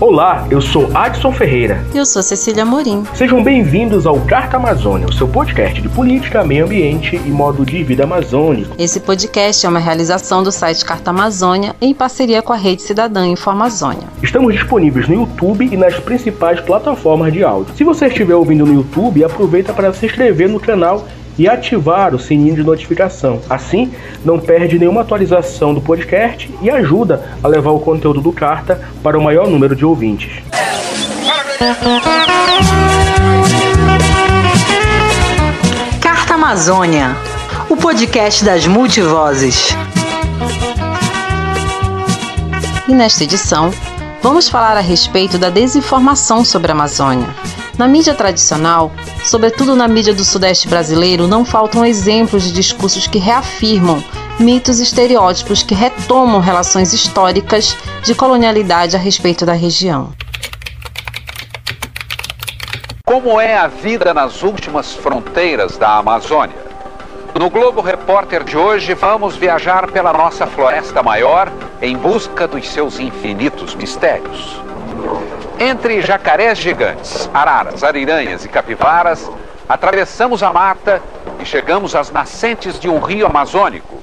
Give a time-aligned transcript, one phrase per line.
[0.00, 1.84] Olá, eu sou Adson Ferreira.
[1.92, 3.04] E eu sou Cecília Morim.
[3.12, 7.84] Sejam bem-vindos ao Carta Amazônia, o seu podcast de política, meio ambiente e modo de
[7.84, 8.74] vida amazônico.
[8.78, 13.26] Esse podcast é uma realização do site Carta Amazônia em parceria com a Rede Cidadã
[13.26, 14.08] Informazônia.
[14.22, 17.74] Estamos disponíveis no YouTube e nas principais plataformas de áudio.
[17.76, 21.06] Se você estiver ouvindo no YouTube, aproveita para se inscrever no canal
[21.40, 23.40] e ativar o sininho de notificação.
[23.48, 23.90] Assim,
[24.22, 29.18] não perde nenhuma atualização do podcast e ajuda a levar o conteúdo do Carta para
[29.18, 30.42] o maior número de ouvintes.
[35.98, 37.16] Carta Amazônia,
[37.70, 39.74] o podcast das multivozes.
[42.86, 43.70] E nesta edição,
[44.22, 47.28] vamos falar a respeito da desinformação sobre a Amazônia
[47.80, 48.92] na mídia tradicional,
[49.24, 54.04] sobretudo na mídia do Sudeste brasileiro, não faltam exemplos de discursos que reafirmam
[54.38, 60.12] mitos e estereótipos que retomam relações históricas de colonialidade a respeito da região.
[63.06, 66.62] Como é a vida nas últimas fronteiras da Amazônia?
[67.34, 73.00] No Globo Repórter de hoje, vamos viajar pela nossa floresta maior em busca dos seus
[73.00, 74.69] infinitos mistérios.
[75.62, 79.30] Entre jacarés gigantes, araras, ariranhas e capivaras,
[79.68, 81.02] atravessamos a mata
[81.38, 83.98] e chegamos às nascentes de um rio amazônico.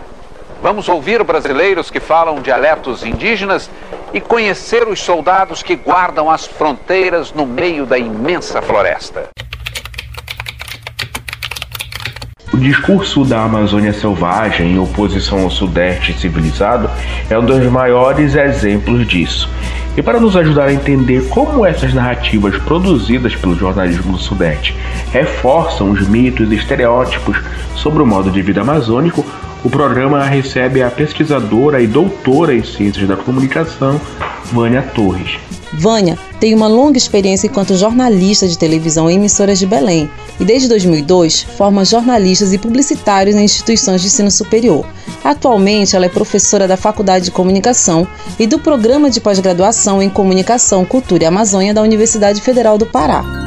[0.61, 3.71] Vamos ouvir brasileiros que falam dialetos indígenas
[4.13, 9.29] e conhecer os soldados que guardam as fronteiras no meio da imensa floresta.
[12.53, 16.87] O discurso da Amazônia selvagem em oposição ao Sudeste civilizado
[17.31, 19.49] é um dos maiores exemplos disso.
[19.97, 24.77] E para nos ajudar a entender como essas narrativas produzidas pelo jornalismo do Sudeste
[25.11, 27.35] reforçam os mitos e estereótipos
[27.75, 29.25] sobre o modo de vida amazônico,
[29.63, 33.99] o programa recebe a pesquisadora e doutora em ciências da comunicação,
[34.53, 35.39] Vânia Torres.
[35.73, 40.67] Vânia tem uma longa experiência enquanto jornalista de televisão em emissoras de Belém e desde
[40.67, 44.85] 2002 forma jornalistas e publicitários em instituições de ensino superior.
[45.23, 48.07] Atualmente, ela é professora da Faculdade de Comunicação
[48.39, 53.46] e do Programa de Pós-Graduação em Comunicação, Cultura e Amazônia da Universidade Federal do Pará.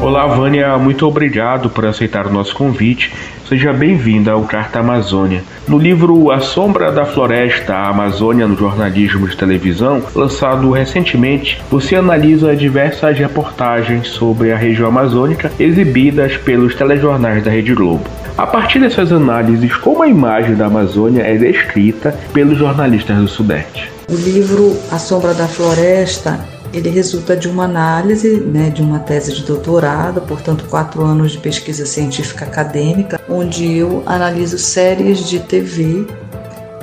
[0.00, 3.12] Olá, Vânia, muito obrigado por aceitar o nosso convite.
[3.48, 5.42] Seja bem-vinda ao Carta Amazônia.
[5.66, 11.96] No livro A Sombra da Floresta, a Amazônia no jornalismo de televisão, lançado recentemente, você
[11.96, 18.04] analisa diversas reportagens sobre a região amazônica exibidas pelos telejornais da Rede Globo.
[18.36, 23.90] A partir dessas análises, como a imagem da Amazônia é descrita pelos jornalistas do Sudeste?
[24.08, 29.32] O livro A Sombra da Floresta ele resulta de uma análise, né, de uma tese
[29.32, 36.06] de doutorado, portanto, quatro anos de pesquisa científica acadêmica, onde eu analiso séries de TV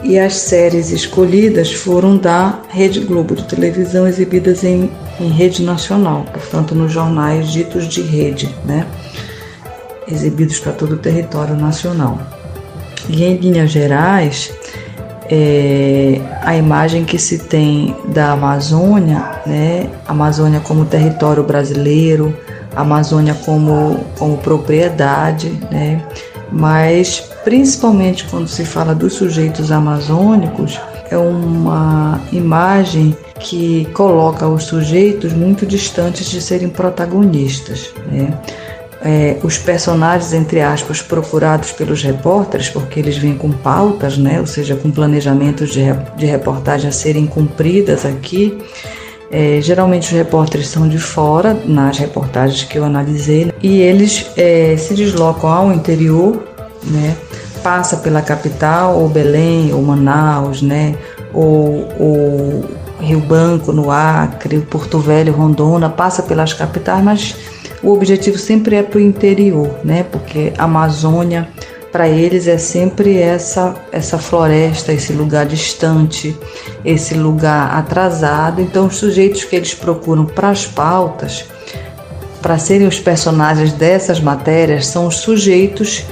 [0.01, 6.25] e as séries escolhidas foram da Rede Globo de televisão exibidas em, em rede nacional,
[6.33, 8.87] portanto, nos jornais ditos de rede, né,
[10.07, 12.19] exibidos para todo o território nacional.
[13.07, 14.51] E em linhas gerais,
[15.29, 19.89] é, a imagem que se tem da Amazônia, né?
[20.07, 22.35] Amazônia como território brasileiro,
[22.75, 26.03] Amazônia como, como propriedade, né?
[26.51, 30.79] Mas principalmente quando se fala dos sujeitos amazônicos,
[31.09, 38.33] é uma imagem que coloca os sujeitos muito distantes de serem protagonistas, né?
[39.03, 44.47] É, os personagens, entre aspas, procurados pelos repórteres, porque eles vêm com pautas, né, ou
[44.47, 45.81] seja, com planejamentos de,
[46.15, 48.57] de reportagem a serem cumpridas aqui.
[49.29, 54.77] É, geralmente os repórteres são de fora, nas reportagens que eu analisei, e eles é,
[54.77, 56.41] se deslocam ao interior,
[56.83, 57.15] né,
[57.61, 60.95] passa pela capital, ou Belém, ou Manaus, né,
[61.33, 62.65] ou, ou
[63.01, 67.35] Rio Branco, no Acre, Porto Velho, Rondônia, passa pelas capitais, mas
[67.83, 70.03] o objetivo sempre é para o interior, né?
[70.03, 71.49] Porque a Amazônia
[71.91, 76.35] para eles é sempre essa essa floresta, esse lugar distante,
[76.83, 78.61] esse lugar atrasado.
[78.61, 81.45] Então os sujeitos que eles procuram para as pautas,
[82.41, 86.03] para serem os personagens dessas matérias, são os sujeitos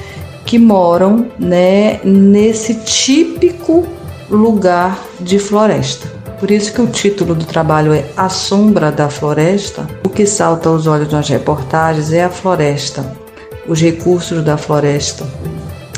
[0.46, 3.88] que moram, né, nesse típico
[4.30, 6.21] lugar de floresta.
[6.42, 9.88] Por isso que o título do trabalho é A Sombra da Floresta.
[10.04, 13.16] O que salta aos olhos nas reportagens é a floresta,
[13.68, 15.24] os recursos da floresta.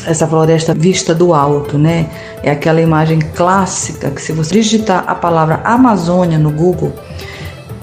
[0.06, 2.10] Essa floresta vista do alto, né?
[2.44, 6.92] É aquela imagem clássica que se você digitar a palavra Amazônia no Google,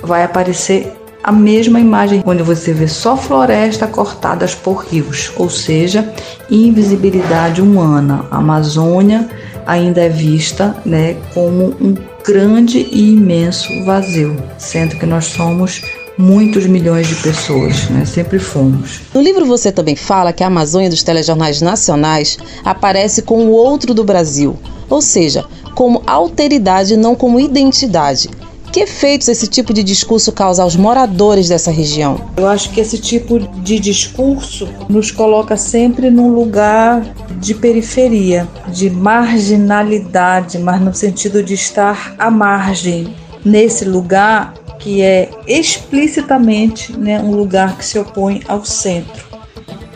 [0.02, 0.92] vai aparecer
[1.24, 6.12] a mesma imagem onde você vê só floresta cortadas por rios, ou seja,
[6.50, 8.26] invisibilidade humana.
[8.30, 9.30] A Amazônia
[9.70, 11.94] ainda é vista né, como um
[12.26, 15.80] grande e imenso vazio, sendo que nós somos
[16.18, 18.04] muitos milhões de pessoas, né?
[18.04, 19.00] sempre fomos.
[19.14, 23.94] No livro você também fala que a Amazônia dos telejornais nacionais aparece com o outro
[23.94, 24.58] do Brasil,
[24.88, 25.44] ou seja,
[25.76, 28.28] como alteridade não como identidade.
[28.72, 32.30] Que efeitos esse tipo de discurso causa aos moradores dessa região?
[32.36, 37.02] Eu acho que esse tipo de discurso nos coloca sempre num lugar
[37.40, 43.14] de periferia, de marginalidade, mas no sentido de estar à margem.
[43.44, 49.24] Nesse lugar que é explicitamente né, um lugar que se opõe ao centro.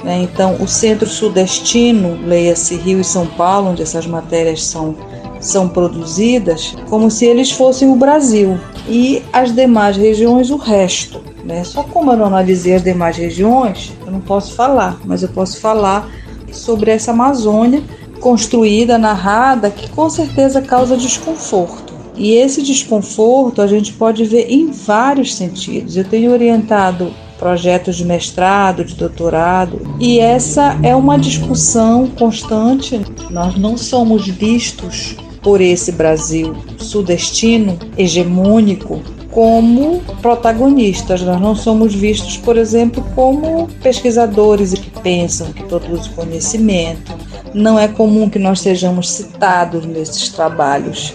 [0.03, 0.23] Né?
[0.23, 4.97] Então, o centro-sudestino, leia-se Rio e São Paulo, onde essas matérias são
[5.45, 8.59] são produzidas como se eles fossem o Brasil
[8.89, 11.21] e as demais regiões o resto.
[11.45, 11.63] Né?
[11.63, 15.61] Só como eu não analisei as demais regiões, eu não posso falar, mas eu posso
[15.61, 16.11] falar
[16.51, 17.83] sobre essa Amazônia
[18.21, 21.93] construída, narrada, que com certeza causa desconforto.
[22.17, 25.97] E esse desconforto a gente pode ver em vários sentidos.
[25.97, 33.01] Eu tenho orientado projetos de mestrado, de doutorado, e essa é uma discussão constante.
[33.29, 39.01] Nós não somos vistos por esse Brasil sudestino, hegemônico,
[39.31, 41.21] como protagonistas.
[41.21, 47.13] Nós não somos vistos, por exemplo, como pesquisadores que pensam, que produzem conhecimento.
[47.53, 51.13] Não é comum que nós sejamos citados nesses trabalhos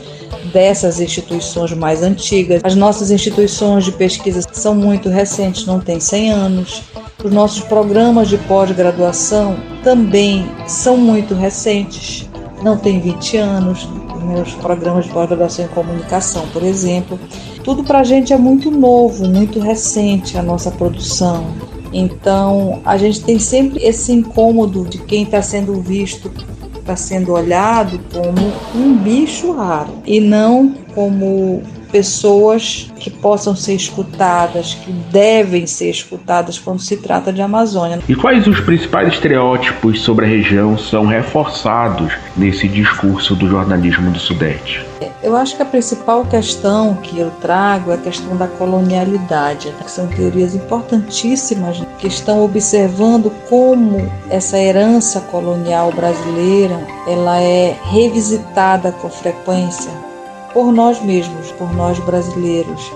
[0.53, 2.61] dessas instituições mais antigas.
[2.63, 6.83] As nossas instituições de pesquisa são muito recentes, não têm 100 anos.
[7.23, 12.29] Os nossos programas de pós-graduação também são muito recentes,
[12.63, 13.87] não têm 20 anos
[14.19, 17.19] meus programas de pós-graduação em comunicação, por exemplo.
[17.63, 21.45] Tudo para a gente é muito novo, muito recente a nossa produção.
[21.91, 26.31] Então, a gente tem sempre esse incômodo de quem está sendo visto,
[26.77, 31.61] está sendo olhado como um bicho raro e não como
[31.91, 37.99] pessoas que possam ser escutadas, que devem ser escutadas quando se trata de Amazônia.
[38.07, 44.19] E quais os principais estereótipos sobre a região são reforçados nesse discurso do jornalismo do
[44.19, 44.85] Sudeste?
[45.21, 49.91] Eu acho que a principal questão que eu trago é a questão da colonialidade, que
[49.91, 59.09] são teorias importantíssimas que estão observando como essa herança colonial brasileira ela é revisitada com
[59.09, 60.08] frequência
[60.53, 62.91] por nós mesmos, por nós brasileiros,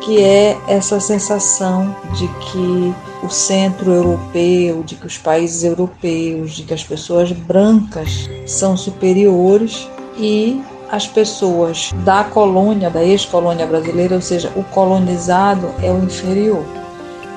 [0.00, 6.62] que é essa sensação de que o centro europeu, de que os países europeus, de
[6.62, 14.20] que as pessoas brancas são superiores e as pessoas da colônia, da ex-colônia brasileira, ou
[14.20, 16.64] seja, o colonizado é o inferior.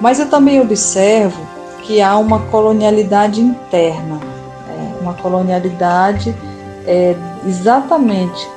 [0.01, 1.39] Mas eu também observo
[1.83, 4.19] que há uma colonialidade interna,
[4.69, 6.33] é, uma colonialidade
[6.88, 8.48] é, exatamente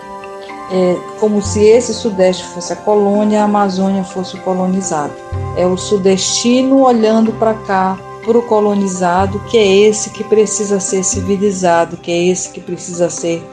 [0.71, 5.13] é como se esse Sudeste fosse a colônia, a Amazônia fosse o colonizado.
[5.57, 11.05] É o sudestino olhando para cá, para o colonizado, que é esse que precisa ser
[11.05, 13.47] civilizado, que é esse que precisa ser,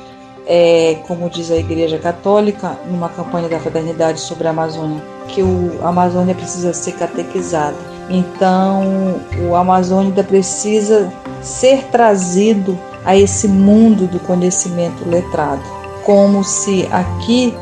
[0.48, 5.80] é, como diz a Igreja Católica, numa campanha da fraternidade sobre a Amazônia, que o,
[5.84, 7.78] a Amazônia precisa ser catequizada.
[8.10, 17.54] Então, o Amazônia precisa ser trazido a esse mundo do conhecimento letrado como se aqui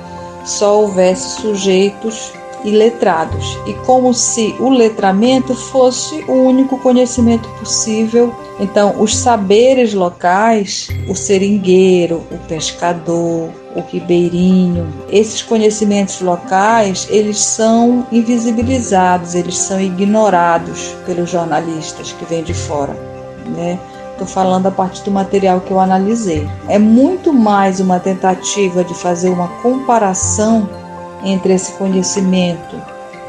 [0.45, 2.33] só houvesse sujeitos
[2.63, 8.33] e letrados, e como se o letramento fosse o único conhecimento possível.
[8.59, 18.06] Então, os saberes locais, o seringueiro, o pescador, o ribeirinho, esses conhecimentos locais, eles são
[18.11, 22.95] invisibilizados, eles são ignorados pelos jornalistas que vêm de fora,
[23.56, 23.80] né?
[24.21, 26.47] Estou falando a partir do material que eu analisei.
[26.68, 30.69] É muito mais uma tentativa de fazer uma comparação
[31.23, 32.80] entre esse conhecimento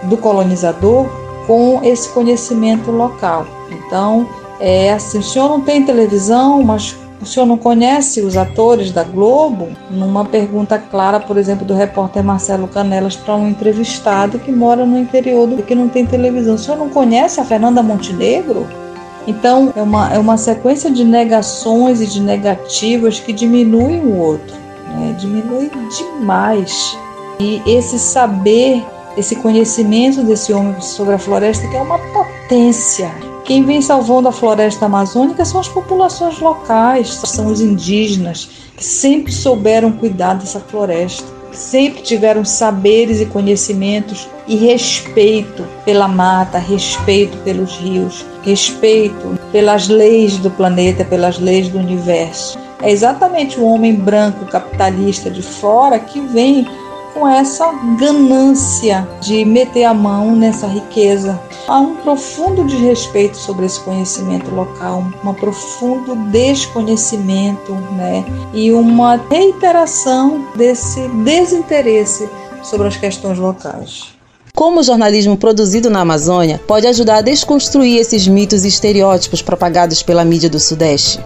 [0.02, 1.06] do colonizador
[1.46, 3.46] com esse conhecimento local.
[3.70, 4.28] Então,
[4.60, 9.02] é assim, o senhor não tem televisão, mas o senhor não conhece os atores da
[9.02, 9.70] Globo?
[9.90, 14.98] Numa pergunta clara, por exemplo, do repórter Marcelo Canelas para um entrevistado que mora no
[14.98, 16.56] interior do que não tem televisão.
[16.56, 18.81] O senhor não conhece a Fernanda Montenegro?
[19.26, 24.56] Então, é uma, é uma sequência de negações e de negativas que diminuem o outro,
[24.88, 25.14] né?
[25.18, 26.96] diminui demais.
[27.38, 28.84] E esse saber,
[29.16, 33.12] esse conhecimento desse homem sobre a floresta, que é uma potência.
[33.44, 39.32] Quem vem salvando a floresta amazônica são as populações locais, são os indígenas, que sempre
[39.32, 47.76] souberam cuidar dessa floresta sempre tiveram saberes e conhecimentos e respeito pela mata, respeito pelos
[47.76, 52.58] rios, respeito pelas leis do planeta, pelas leis do universo.
[52.82, 56.66] É exatamente o homem branco capitalista de fora que vem
[57.12, 61.40] com essa ganância de meter a mão nessa riqueza.
[61.68, 68.24] Há um profundo desrespeito sobre esse conhecimento local, um profundo desconhecimento, né?
[68.52, 72.28] E uma reiteração desse desinteresse
[72.62, 74.12] sobre as questões locais.
[74.54, 80.02] Como o jornalismo produzido na Amazônia pode ajudar a desconstruir esses mitos e estereótipos propagados
[80.02, 81.18] pela mídia do Sudeste?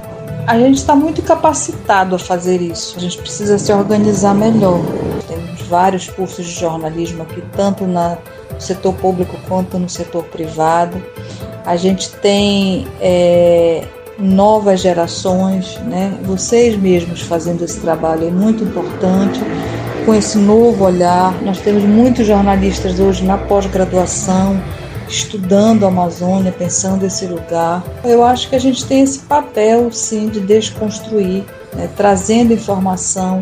[0.46, 2.94] A gente está muito capacitado a fazer isso.
[2.96, 4.80] A gente precisa se organizar melhor.
[5.66, 8.16] Vários cursos de jornalismo aqui, tanto no
[8.58, 11.02] setor público quanto no setor privado.
[11.64, 13.84] A gente tem é,
[14.18, 16.16] novas gerações, né?
[16.22, 19.40] Vocês mesmos fazendo esse trabalho é muito importante
[20.04, 21.34] com esse novo olhar.
[21.42, 24.60] Nós temos muitos jornalistas hoje na pós-graduação
[25.08, 27.82] estudando a Amazônia, pensando esse lugar.
[28.04, 31.44] Eu acho que a gente tem esse papel, sim, de desconstruir,
[31.74, 31.88] né?
[31.96, 33.40] trazendo informação,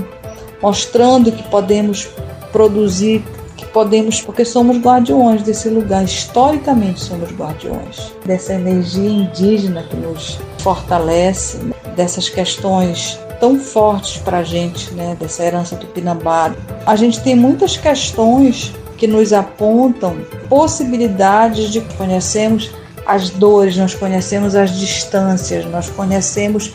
[0.65, 2.09] mostrando que podemos
[2.51, 3.23] produzir,
[3.55, 10.39] que podemos, porque somos guardiões desse lugar, historicamente somos guardiões dessa energia indígena que nos
[10.61, 11.59] fortalece,
[11.95, 16.55] dessas questões tão fortes para a gente, né, dessa herança do Pinambá.
[16.87, 20.17] A gente tem muitas questões que nos apontam
[20.49, 22.71] possibilidades de que conhecemos
[23.05, 26.73] as dores, nós conhecemos as distâncias, nós conhecemos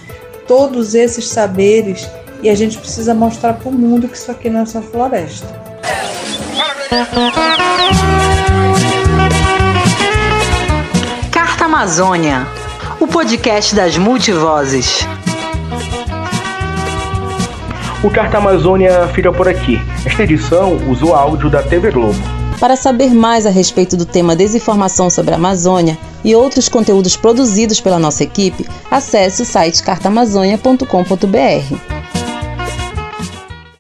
[0.48, 2.08] todos esses saberes
[2.42, 5.48] e a gente precisa mostrar para o mundo que isso aqui não é só floresta.
[11.32, 12.48] Carta Amazônia,
[13.00, 15.06] o podcast das multivozes.
[18.02, 19.80] O Carta Amazônia fica por aqui.
[20.06, 22.18] Esta edição usou áudio da TV Globo.
[22.60, 27.80] Para saber mais a respeito do tema desinformação sobre a Amazônia e outros conteúdos produzidos
[27.80, 31.99] pela nossa equipe, acesse o site cartaamazônia.com.br.